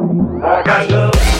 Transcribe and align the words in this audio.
strong 0.00 0.40
got 0.64 0.92
I'll 0.92 1.39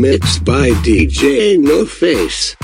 mixed 0.00 0.42
by 0.44 0.70
DJ 0.82 1.58
No 1.58 1.84
Face. 1.84 2.56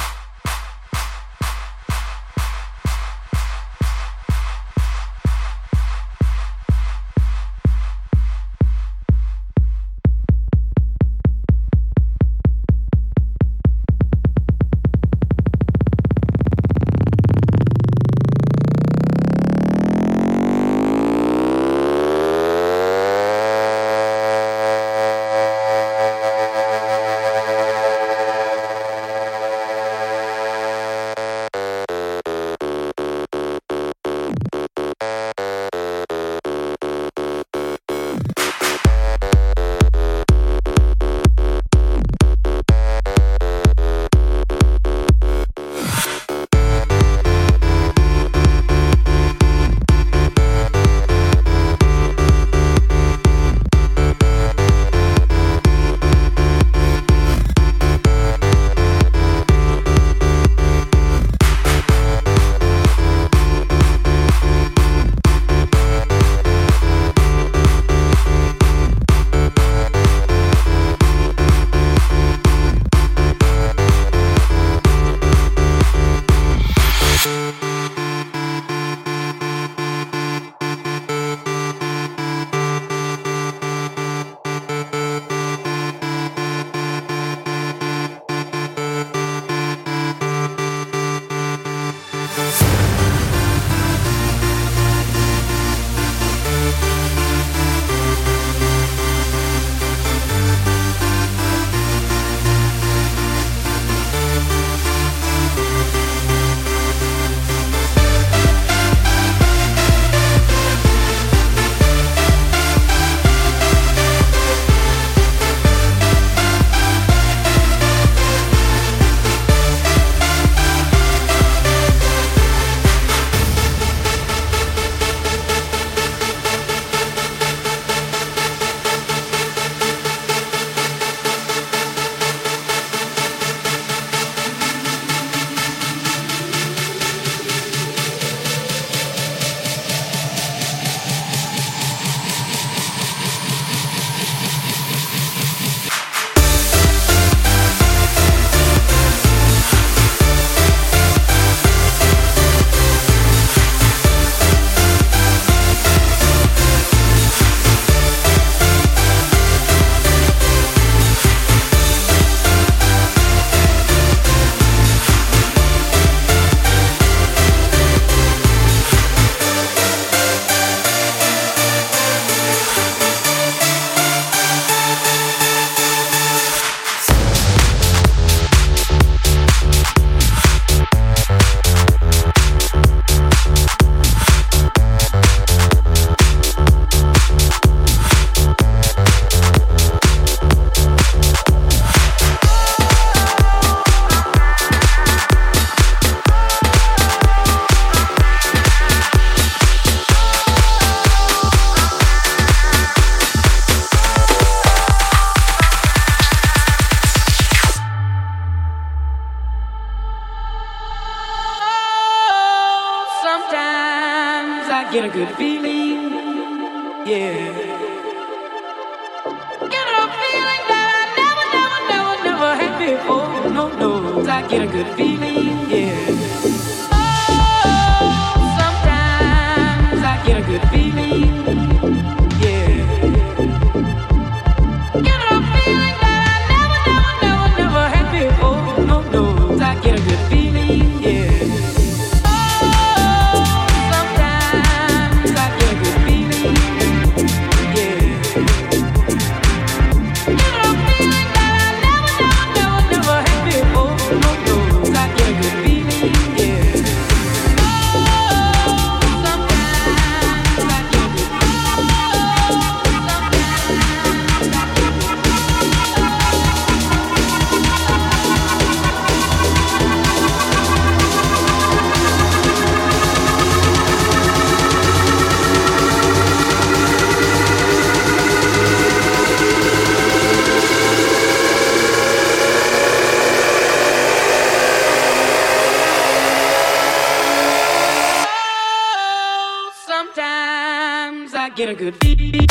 good. 291.76 292.45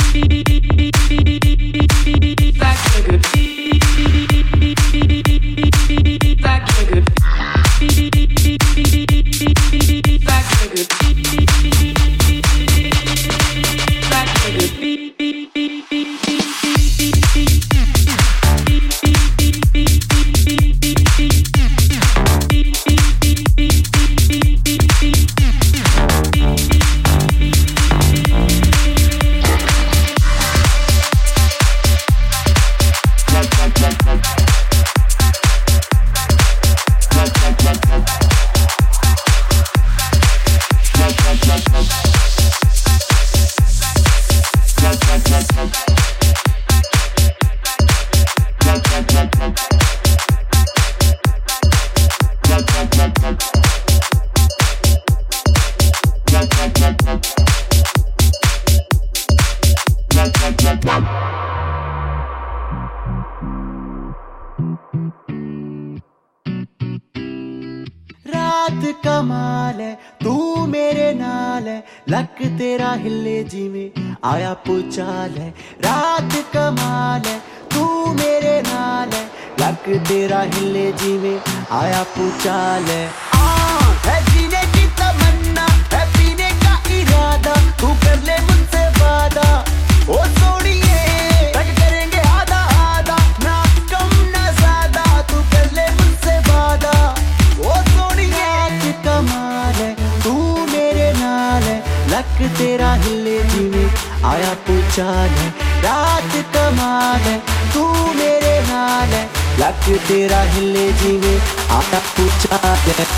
पूछा 104.68 105.10
है, 105.36 105.50
रात 105.84 106.34
कमाल 106.56 107.22
है, 107.22 107.38
तू 107.74 107.86
मेरे 108.16 108.60
नाल 108.68 109.14
है 109.14 109.24
लक 109.60 109.86
तेरा 110.08 110.42
हिले 110.54 110.92
जीवे 111.02 111.38
आता 111.78 112.00
पूछा 112.12 112.58
तेरे 112.86 113.14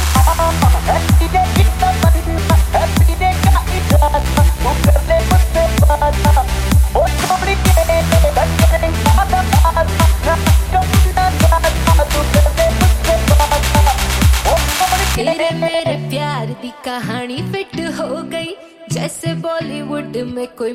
कहानी 16.86 17.38
फिट 17.52 17.80
हो 17.98 18.22
गई, 18.32 18.54
जैसे 18.92 19.34
बॉलीवुड 19.36 20.18
में 20.26 20.48
कोई 20.58 20.74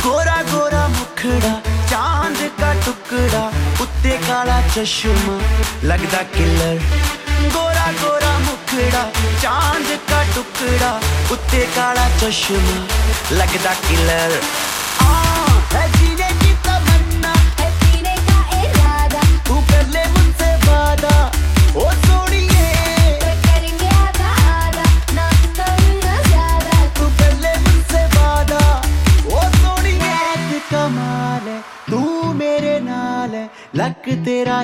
गोरा 0.00 0.36
गोरा 0.42 0.86
मुखड़ा, 0.88 1.52
चाँद 1.90 2.38
का 2.60 2.72
टुकड़ा 2.84 3.44
उत्ते 3.82 4.16
काला 4.18 4.58
चश्मा, 4.68 5.34
लगदा 5.84 6.22
किलर। 6.32 6.78
गोरा 7.54 7.86
गोरा 8.00 8.32
मुखड़ा, 8.38 9.04
चाँद 9.42 9.88
का 10.08 10.22
टुकड़ा 10.34 10.92
उत्ते 11.32 11.60
काला 11.76 12.08
चश्मा, 12.18 12.76
लगदा 13.36 13.74
किलर। 13.88 14.40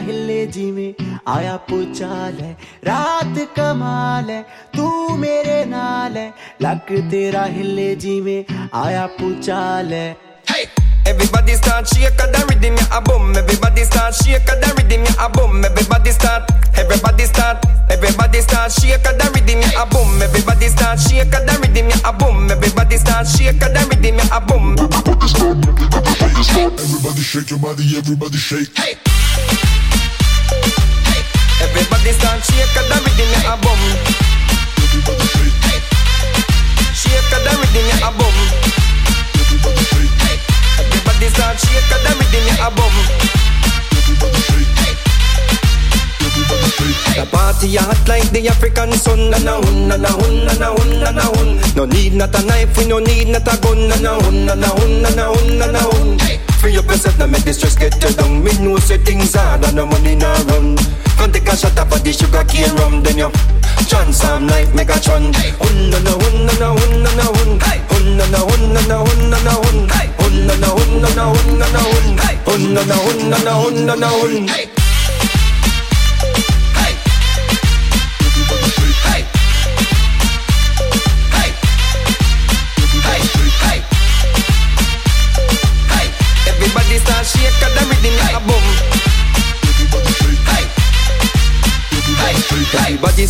हिले 0.07 0.47
जी 0.55 0.71
में 0.73 0.95
आया 1.29 1.57
पुचाल 1.71 2.35
है 2.41 2.53
रात 2.85 3.39
कमाल 3.57 4.31
है 4.31 4.41
तू 4.77 5.17
मेरे 5.17 5.65
नाल 5.75 6.17
है 6.17 6.29
लक 6.63 6.93
तेरा 7.11 7.45
हिले 7.57 7.95
जी 8.05 8.21
में 8.21 8.45
आया 8.85 9.07
पुचाल 9.21 9.93
है 9.95 10.17
Everybody 11.09 11.55
start 11.55 11.87
shake 11.89 12.21
and 12.23 12.35
the 12.35 12.41
rhythm 12.49 12.75
ya 12.77 12.99
a 12.99 13.01
boom. 13.01 13.35
Everybody 13.35 13.85
start 13.85 14.15
shake 14.15 14.49
and 14.53 14.63
the 14.63 14.69
rhythm 14.77 15.05
ya 15.07 15.27
a 15.27 15.29
boom. 15.37 15.65
Everybody 15.65 16.11
start, 16.11 16.51
everybody 16.83 17.25
start, 17.25 17.65
everybody 17.91 18.43
start 18.43 18.73
shake 18.73 19.07
and 19.11 19.19
the 19.21 19.31
rhythm 19.37 19.63
ya 19.63 19.85
a 19.85 19.87
boom. 19.87 20.21
Everybody 20.21 20.69
start 20.69 21.01
shake 21.01 21.33
and 21.33 21.49
the 21.49 21.57
rhythm 21.63 21.89
ya 21.89 22.11
a 22.11 22.13
boom. 22.13 22.51
Everybody 22.51 22.99
start 22.99 23.27
shake 23.27 23.63
and 23.69 23.77
the 23.77 23.87
rhythm 23.89 24.21
ya 24.21 24.37
a 24.37 24.41
boom. 24.45 24.77
Everybody 26.85 27.23
shake 27.23 27.51
your 27.51 27.59
body, 27.59 27.97
everybody 27.97 28.37
shake. 28.37 28.77
Hey. 28.77 29.68
Everybody 31.79 32.11
start 32.11 32.43
shake 32.43 32.75
the 32.75 32.83
rhythm, 32.91 33.31
yeah, 33.31 33.55
a. 33.55 33.57
Everybody 34.83 35.27
shake. 35.31 35.63
Hey! 35.63 35.79
The 37.31 37.55
rhythm, 37.55 37.87
yeah, 37.87 38.03
a 38.03 38.11
boom. 38.19 38.35
Everybody. 39.39 39.83
Hey! 40.27 40.43
Start 41.31 41.55
shake 41.63 41.87
the 41.87 42.11
rhythm, 42.19 42.51
yeah, 42.51 42.67
a 42.67 42.75
shake. 44.43 44.99
The 47.15 47.27
party 47.31 47.77
hot 47.77 48.09
like 48.09 48.31
the 48.31 48.49
African 48.49 48.93
sun 48.93 49.31
Na 49.31 49.39
na 49.39 49.55
hun, 49.63 49.89
na 49.89 49.97
na 49.97 50.09
hun, 50.09 50.47
na 50.47 50.55
na 50.55 50.69
hun, 50.75 51.01
na 51.01 51.11
na 51.11 51.23
hun 51.23 51.59
No 51.77 51.85
need 51.85 52.15
not 52.15 52.35
a 52.35 52.43
knife, 52.47 52.77
we 52.77 52.87
no 52.87 52.99
need 52.99 53.29
not 53.29 53.47
a 53.47 53.57
gun 53.61 53.89
Na 53.89 53.97
na 53.97 54.19
hun, 54.23 54.47
na 54.47 54.55
na 54.55 54.69
hun, 54.69 55.03
na 55.03 55.11
na 55.11 55.27
hun, 55.31 55.59
na 55.59 55.67
na 55.67 55.81
hun 55.81 56.19
Free 56.59 56.77
up 56.77 56.87
yourself, 56.87 57.19
now 57.19 57.27
make 57.27 57.45
the 57.45 57.53
stress 57.55 57.77
get 57.77 57.95
you 58.03 58.11
down 58.15 58.43
Me 58.43 58.53
know 58.59 58.77
say 58.79 58.99
things 58.99 59.35
hard 59.35 59.65
and 59.65 59.77
no 59.77 59.87
money 59.87 60.17
nah 60.17 60.35
run 60.51 60.77
Come 61.17 61.33
take 61.33 61.49
a 61.49 61.57
shot 61.57 61.79
up 61.79 61.93
of 61.93 62.03
the 62.03 62.13
sugar 62.13 62.45
cane 62.45 62.75
rum 62.77 63.03
Then 63.03 63.19
you 63.19 63.31
make 64.75 64.91
a 64.91 65.01
chun 65.01 65.33
Hun, 65.35 65.91
na 65.91 65.99
na 65.99 66.13
hun, 66.13 66.47
na 66.47 66.53
na 66.59 66.69
hun, 66.75 67.03
na 67.03 67.11
na 67.15 67.25
hun 67.35 67.59
Hun, 67.91 68.17
na 68.17 68.27
na 68.27 68.39
hun, 68.39 68.73
na 68.73 68.81
na 68.87 68.97
hun, 69.05 69.31
na 69.31 69.39
na 69.43 69.53
hun 69.53 69.89
Hun, 70.19 70.47
na 70.47 70.55
na 70.57 70.69
hun, 70.69 71.01
na 71.03 71.09
na 71.15 71.25
hun, 71.33 71.59
na 71.59 71.67
na 71.75 71.81
hun 71.81 72.19
Hun, 72.47 72.75
na 72.75 72.83
na 72.85 72.95
hun, 72.95 73.31
na 73.31 73.39
na 73.39 73.53
hun, 73.55 73.87
na 73.87 73.95
na 73.95 74.09
hun 74.09 74.78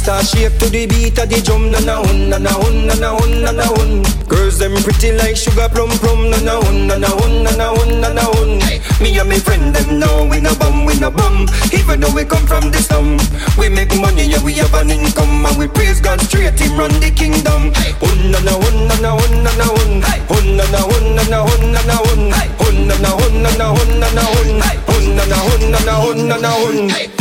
start 0.09 0.25
shake 0.25 0.57
to 0.59 0.71
the 0.73 0.87
beat 0.87 1.19
of 1.21 1.29
the 1.29 1.37
drum. 1.45 1.69
Na 1.71 1.79
na 1.85 2.01
hun, 2.01 2.31
na 2.33 2.39
na 2.39 2.49
hun, 2.57 2.87
na 2.89 2.95
na 2.97 3.13
hun, 3.13 3.43
na 3.45 3.53
na 3.53 3.67
hun. 3.77 4.01
Girls 4.25 4.57
them 4.59 4.73
pretty 4.81 5.13
like 5.13 5.37
sugar 5.37 5.69
plum 5.69 5.91
plum. 6.01 6.31
Na 6.33 6.41
na 6.41 6.57
hun, 6.65 6.87
na 6.89 6.97
na 6.97 7.09
hun, 7.13 7.45
na 7.45 7.53
na 7.61 7.69
hun, 7.77 8.01
na 8.01 8.09
na 8.17 8.25
hun. 8.33 8.57
Me 9.05 9.13
and 9.21 9.29
my 9.29 9.37
friend 9.39 9.75
them 9.77 9.99
know 10.01 10.25
we 10.25 10.41
no 10.41 10.55
bum, 10.57 10.87
we 10.89 10.97
no 10.99 11.11
bum. 11.11 11.45
Even 11.77 12.01
though 12.01 12.15
we 12.17 12.25
come 12.25 12.47
from 12.49 12.73
the 12.73 12.81
slum, 12.81 13.21
we 13.61 13.69
make 13.69 13.93
money 14.01 14.33
and 14.33 14.43
we 14.43 14.55
have 14.55 14.73
an 14.81 14.89
income 14.89 15.45
and 15.45 15.59
we 15.61 15.69
praise 15.69 16.01
God 16.01 16.21
straight. 16.25 16.57
Him 16.59 16.79
run 16.81 16.95
the 17.05 17.11
kingdom. 17.13 17.69
Hun 18.01 18.19
na 18.33 18.41
na 18.49 18.57
hun, 18.57 18.77
na 18.89 18.97
na 19.05 19.11
hun, 19.13 19.33
na 19.45 19.53
na 19.61 19.67
hun. 19.77 19.93
Hun 20.33 20.47
na 20.57 20.65
na 20.73 20.81
hun, 20.89 21.05
na 21.21 21.23
na 21.29 21.39
hun, 21.45 21.63
na 21.77 21.81
na 21.85 21.97
hun. 22.01 22.33
Hun 22.65 22.77
na 22.89 22.97
na 23.05 23.11
hun, 23.13 23.35
na 23.45 23.51
na 23.61 23.67
hun, 23.77 23.91
na 24.01 24.09
na 24.17 24.25
hun. 24.33 24.57
Hun 24.89 25.05
na 25.21 25.25
na 25.29 25.37
hun, 25.45 25.63
na 25.69 25.79
na 25.85 25.95
hun, 26.01 26.19
na 26.33 26.37
na 26.41 26.51
hun. 26.65 27.18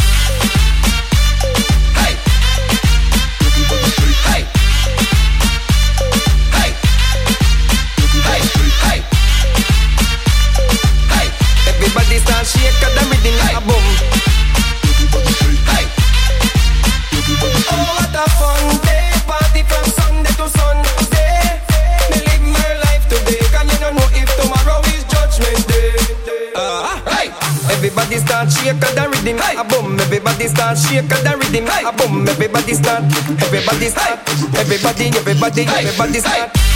Rhythm 29.18 29.38
like 29.38 29.58
a 29.58 29.64
boom. 29.64 30.00
Everybody 30.00 30.48
start 30.48 30.78
shake 30.78 31.08
the 31.10 31.38
rhythm 31.38 31.66
like 31.66 31.86
a 31.86 31.92
boom. 31.92 32.28
Everybody 32.28 32.74
start. 32.74 33.04
Everybody 33.42 33.88
start. 33.90 34.20
Everybody, 34.56 35.08
everybody, 35.08 35.64
everybody 35.66 36.20
start. 36.20 36.67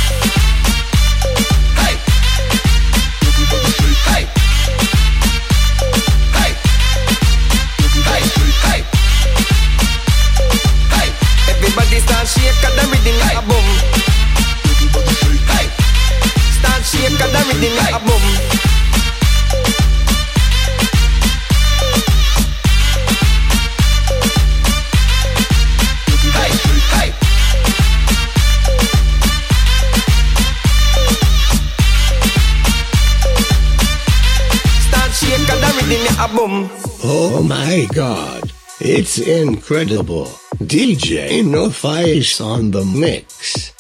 God. 37.93 38.51
It's 38.79 39.17
incredible. 39.19 40.25
DJ 40.63 41.45
No 41.45 41.69
Face 41.69 42.39
on 42.39 42.71
the 42.71 42.85
mix. 42.85 43.73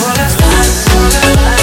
Por 0.00 0.16
las 0.16 0.34
horas. 0.36 1.61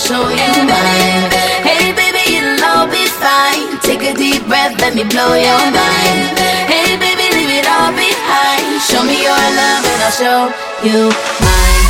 show 0.00 0.24
you 0.32 0.52
mine. 0.64 1.28
Hey, 1.60 1.92
baby, 1.92 2.24
it'll 2.40 2.64
all 2.64 2.86
be 2.88 3.04
fine. 3.20 3.78
Take 3.84 4.02
a 4.02 4.14
deep 4.14 4.46
breath, 4.48 4.80
let 4.80 4.94
me 4.94 5.04
blow 5.04 5.34
your 5.36 5.64
mind. 5.76 6.40
Hey, 6.72 6.96
baby, 6.96 7.28
leave 7.36 7.52
it 7.60 7.68
all 7.68 7.92
behind. 7.92 8.80
Show 8.80 9.04
me 9.04 9.20
your 9.22 9.44
love 9.60 9.84
and 9.84 10.00
I'll 10.02 10.16
show 10.16 10.40
you 10.88 11.12
mine. 11.44 11.89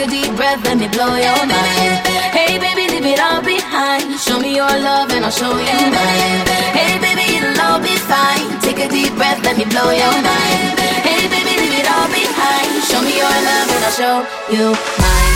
a 0.00 0.06
deep 0.06 0.34
breath, 0.36 0.64
let 0.64 0.78
me 0.78 0.88
blow 0.88 1.14
your 1.14 1.44
mind. 1.44 1.94
Hey 2.32 2.58
baby, 2.58 2.88
leave 2.88 3.04
it 3.04 3.20
all 3.20 3.42
behind. 3.42 4.18
Show 4.18 4.40
me 4.40 4.56
your 4.56 4.74
love 4.88 5.10
and 5.10 5.24
I'll 5.24 5.30
show 5.30 5.52
you 5.52 5.78
mine. 5.92 6.40
Hey 6.72 6.96
baby, 7.04 7.36
it'll 7.36 7.60
all 7.60 7.80
be 7.80 7.96
fine. 7.96 8.48
Take 8.60 8.78
a 8.78 8.88
deep 8.88 9.14
breath, 9.16 9.42
let 9.44 9.58
me 9.58 9.64
blow 9.64 9.90
your 9.90 10.16
mind. 10.24 10.78
Hey 11.04 11.28
baby, 11.28 11.52
leave 11.60 11.76
it 11.80 11.88
all 11.90 12.08
behind. 12.08 12.70
Show 12.88 13.02
me 13.02 13.16
your 13.16 13.36
love 13.48 13.68
and 13.74 13.84
I'll 13.84 13.98
show 14.00 14.16
you 14.54 14.66
mine. 15.00 15.29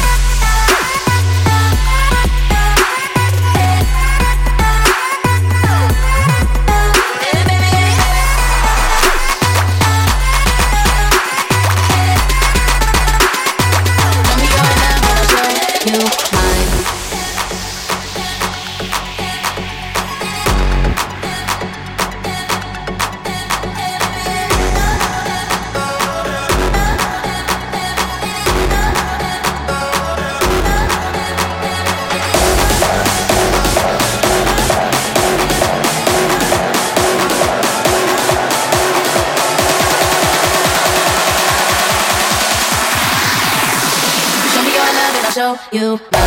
You 45.74 46.23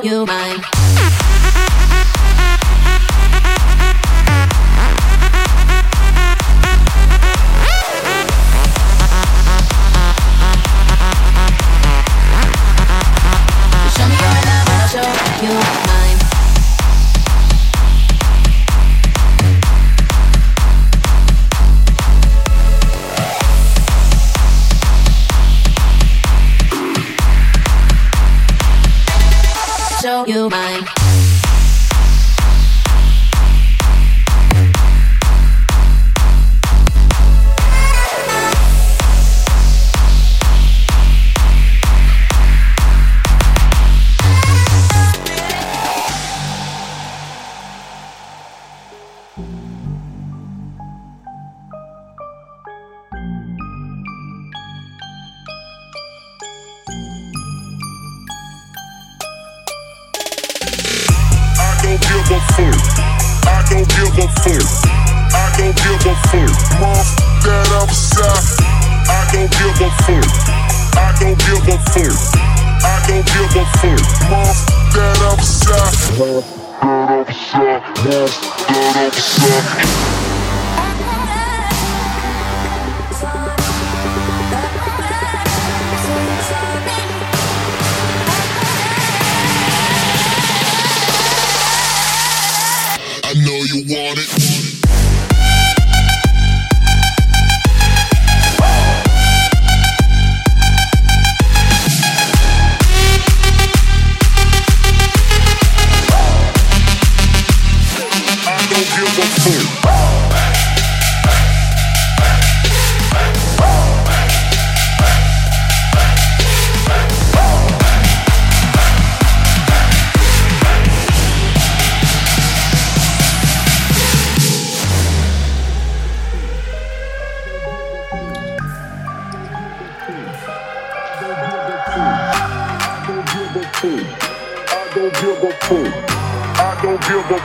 You 0.00 0.24
mine. 0.24 0.81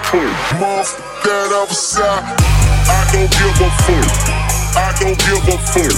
Fuck. 0.04 0.60
Mom, 0.60 0.86
dad, 1.24 1.52
I'm. 1.54 1.70
I 2.88 3.06
don't 3.12 3.30
give 3.32 3.62
a 3.62 3.70
fuck. 3.84 4.08
I 4.76 4.94
don't 5.00 5.18
give 5.18 5.48
a 5.48 5.58
fuck. 5.72 5.96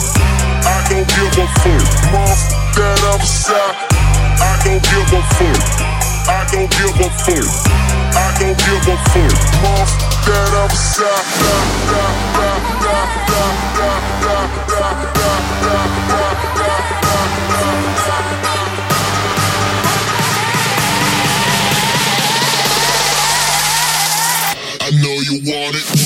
I 0.64 0.84
don't 0.89 1.08
give 1.08 1.38
a 1.38 1.45
fuck. 1.60 1.84
Mom, 2.12 2.38
dad, 2.76 3.04
I'm. 3.10 3.22
I 4.39 4.56
don't 4.64 4.82
give 4.84 5.14
a 5.14 5.22
fuck. 5.36 5.60
I 6.28 6.45
don't 6.52 6.70
give 6.70 7.00
a 7.00 7.10
fuck. 7.24 7.47
I 8.16 8.34
don't 8.39 8.58
give 8.58 8.88
a 8.88 8.95
fuck. 9.12 9.36
Da, 10.26 10.38
da, 10.52 10.68
da, 10.68 11.14
da. 11.34 11.60
you 25.32 25.53
want 25.53 25.75
it. 25.75 25.99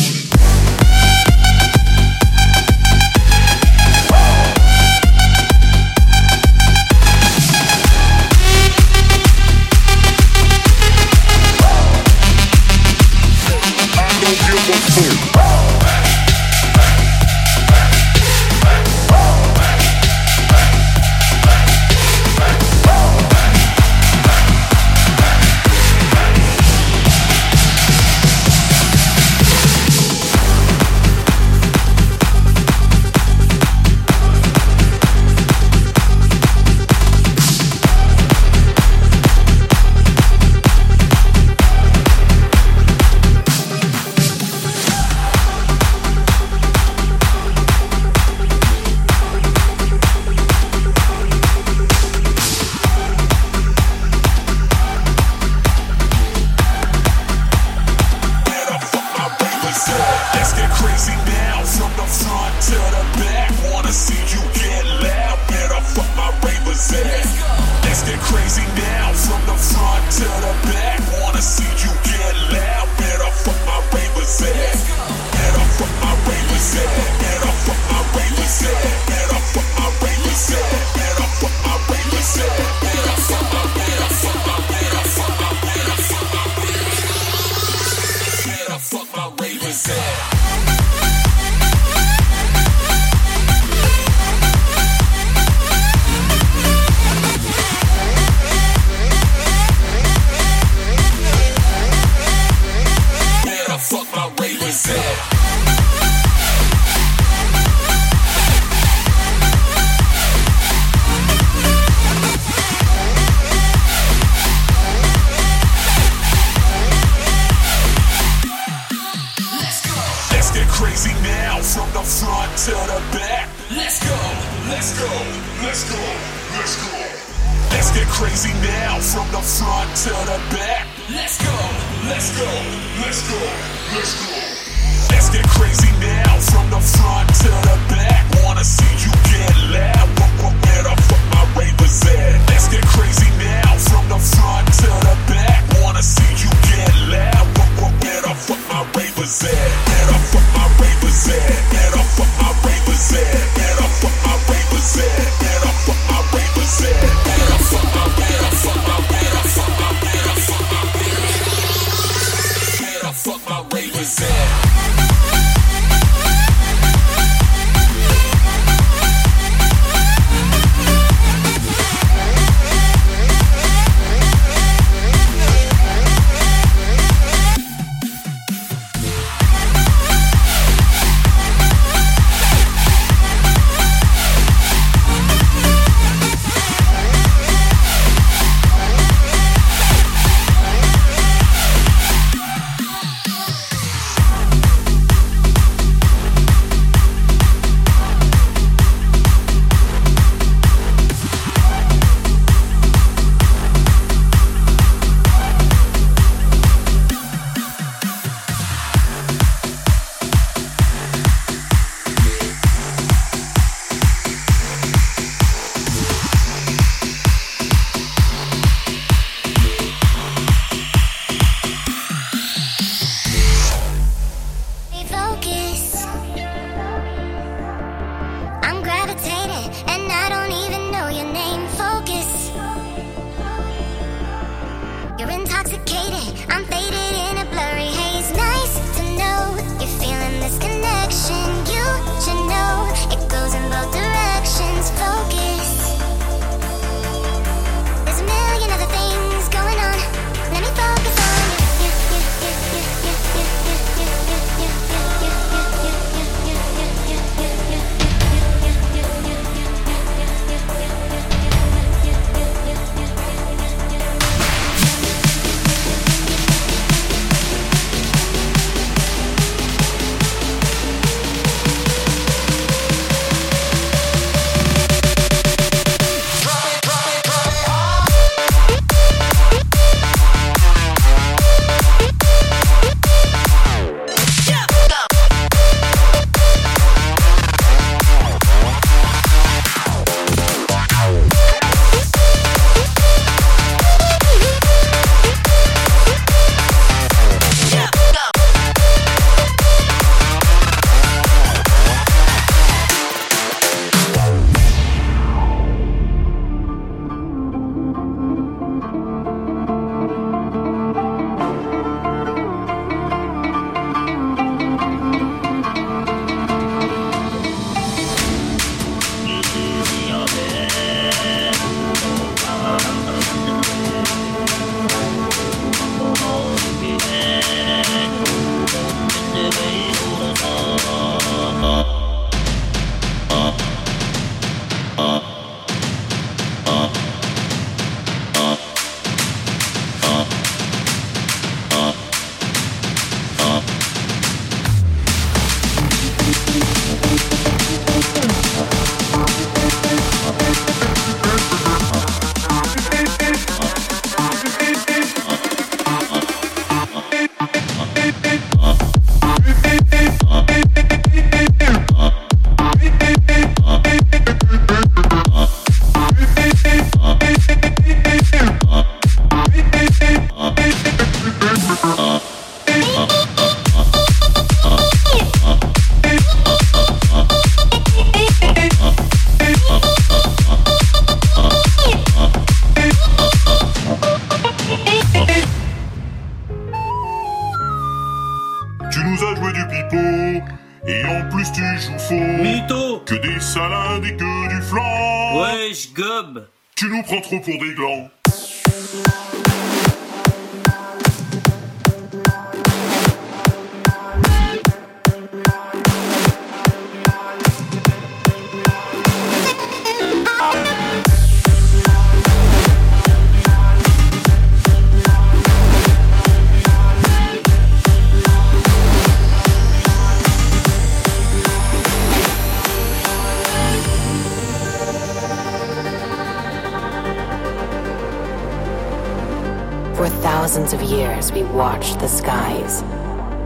thousands 430.54 430.74
of 430.80 430.88
years, 430.88 431.32
we 431.32 431.42
watched 431.46 432.00
the 432.00 432.08
skies, 432.08 432.84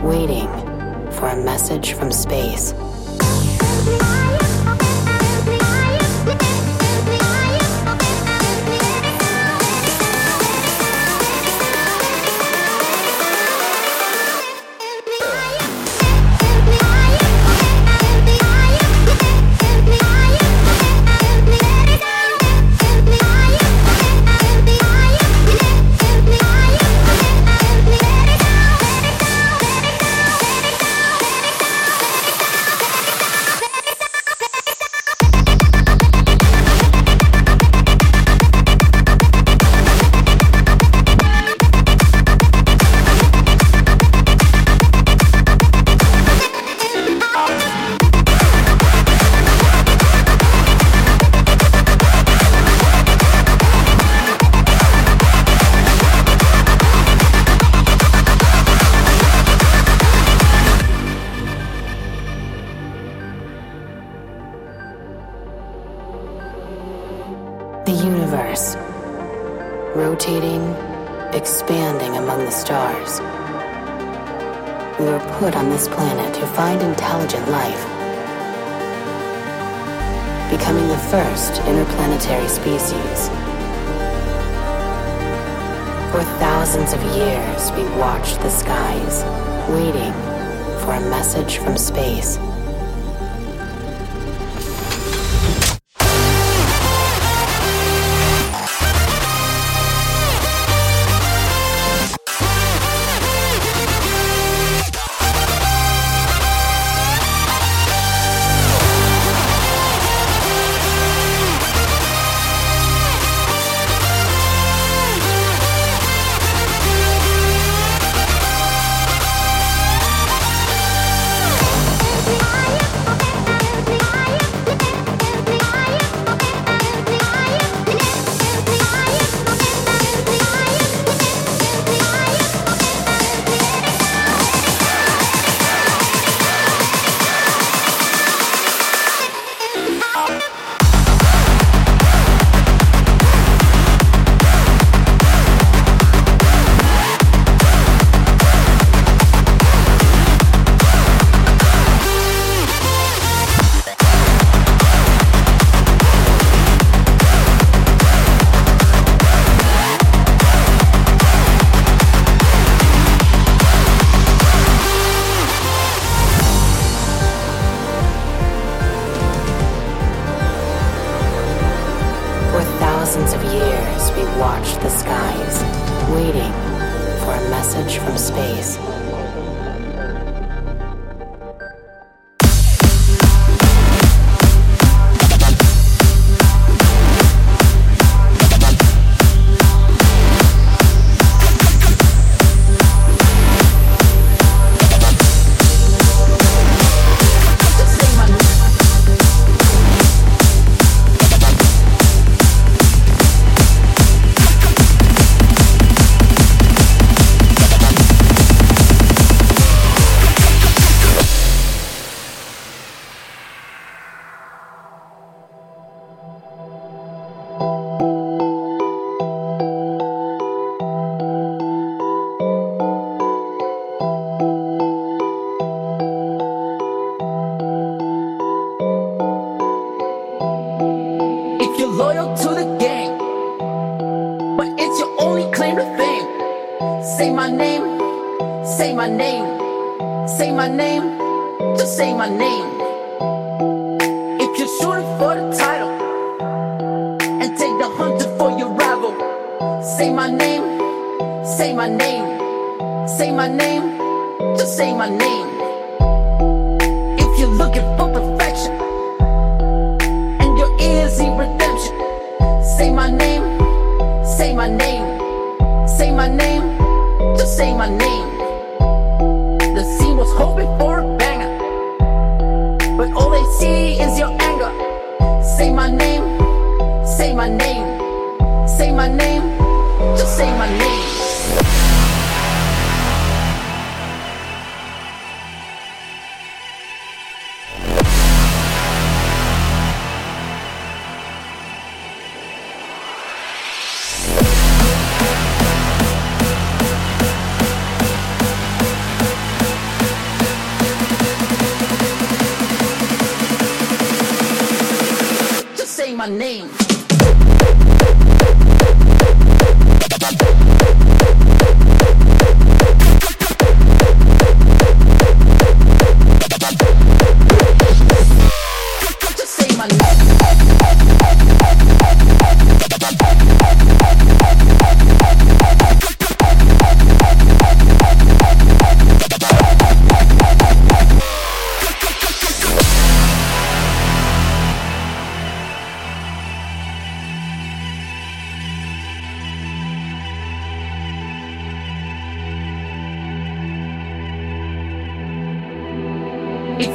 waiting 0.02 0.46
for 1.10 1.28
a 1.28 1.42
message 1.42 1.94
from 1.94 2.12
space. 2.12 2.74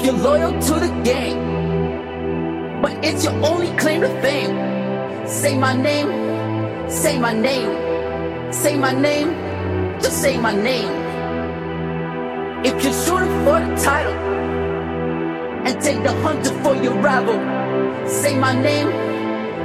You're 0.03 0.17
loyal 0.17 0.51
to 0.51 0.73
the 0.81 1.01
game, 1.05 2.81
but 2.81 2.91
it's 3.05 3.23
your 3.23 3.33
only 3.45 3.69
claim 3.77 4.01
to 4.01 4.09
fame, 4.21 4.53
say 5.25 5.57
my 5.57 5.73
name, 5.73 6.09
say 6.89 7.17
my 7.17 7.31
name, 7.31 8.51
say 8.51 8.75
my 8.75 8.91
name, 8.91 9.29
just 10.01 10.21
say 10.21 10.37
my 10.37 10.53
name. 10.53 10.91
If 12.65 12.83
you're 12.83 12.91
shooting 12.91 13.31
for 13.45 13.61
the 13.61 13.73
title 13.81 14.11
and 15.65 15.81
take 15.81 16.03
the 16.03 16.11
hunter 16.21 16.53
for 16.63 16.75
your 16.75 16.95
rival, 16.95 17.39
say 18.05 18.37
my 18.37 18.53
name, 18.61 18.91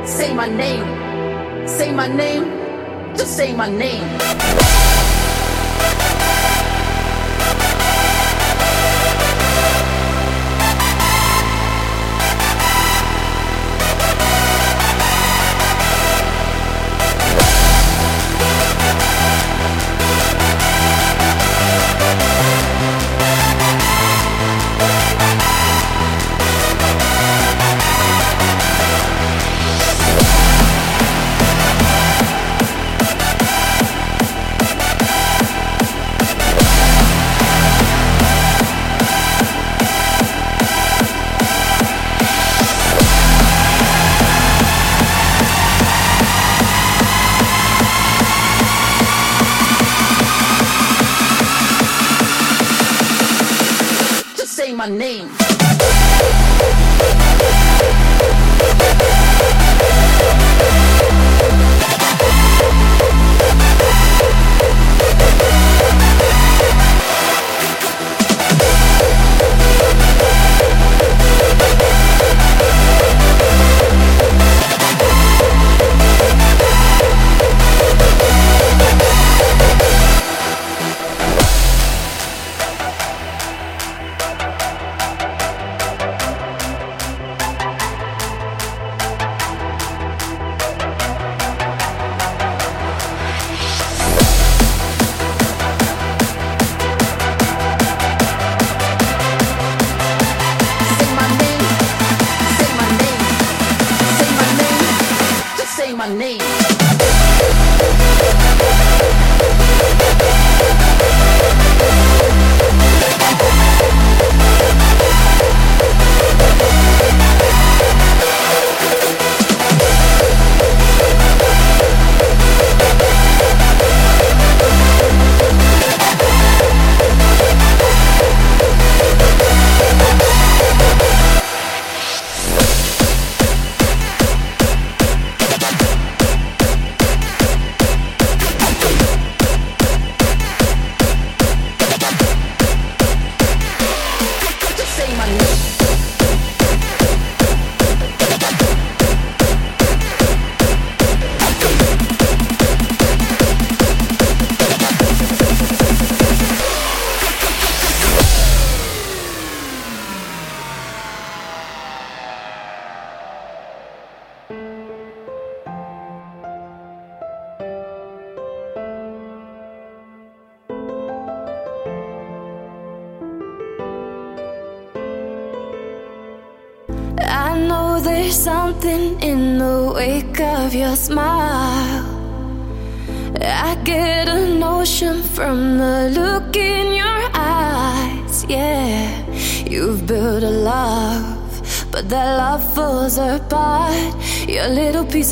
say 0.07 0.33
my 0.33 0.47
name, 0.47 1.67
say 1.67 1.93
my 1.93 2.07
name, 2.07 2.45
just 3.17 3.37
say 3.37 3.53
my 3.57 3.69
name. 3.69 5.08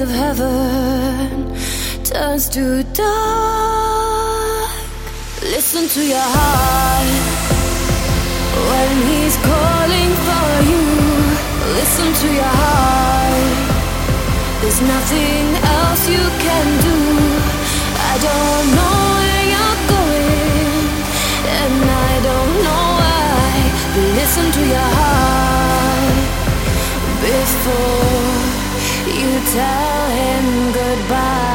of 0.00 0.08
heaven 0.10 1.54
turns 2.04 2.48
to 2.50 2.82
dark. 2.92 4.70
Listen 5.40 5.88
to 5.88 6.02
your 6.06 6.28
heart 6.36 7.06
when 8.68 8.96
he's 9.08 9.36
calling 9.40 10.12
for 10.26 10.50
you. 10.70 10.84
Listen 11.80 12.12
to 12.12 12.28
your 12.34 12.52
heart. 12.60 13.56
There's 14.60 14.82
nothing 14.82 15.44
else 15.78 16.08
you 16.08 16.24
can 16.44 16.66
do. 16.88 16.98
I 18.10 18.14
don't 18.28 18.66
know 18.76 18.98
where 19.16 19.44
you're 19.52 19.80
going, 19.96 20.76
and 21.58 21.76
I 22.08 22.12
don't 22.28 22.54
know 22.66 22.84
why. 23.00 23.50
Listen 24.20 24.46
to 24.56 24.62
your 24.74 24.90
heart 24.98 26.16
before 27.22 28.35
tell 29.52 30.10
him 30.10 30.72
goodbye. 30.72 31.45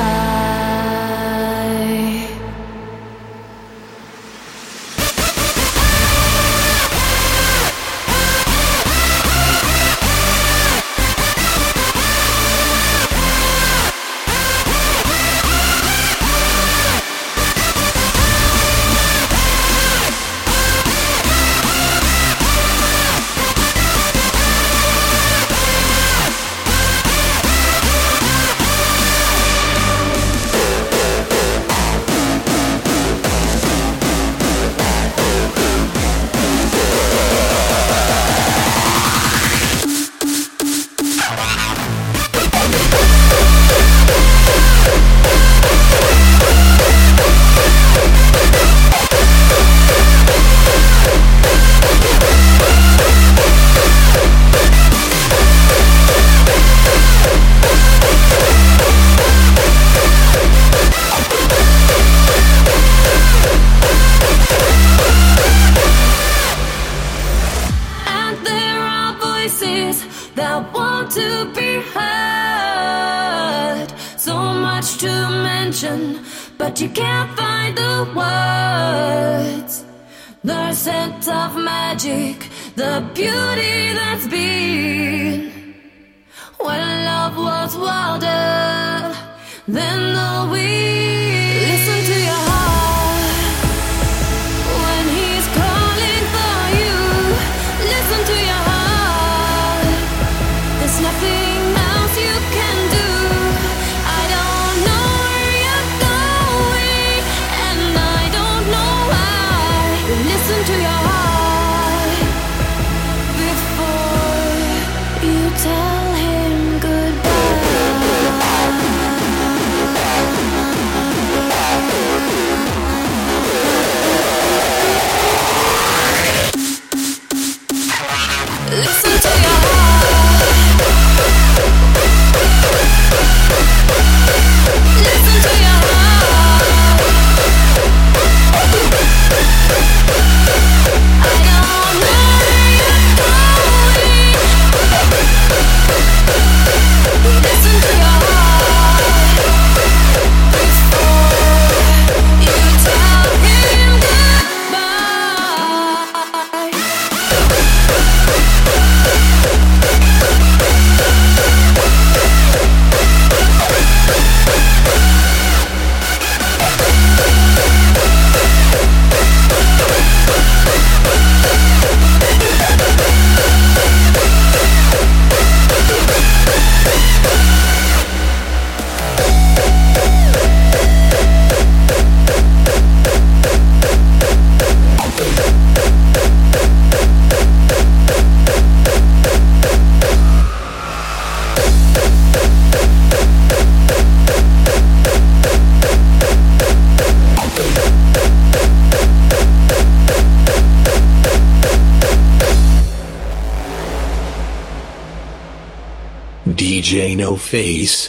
face 207.52 208.01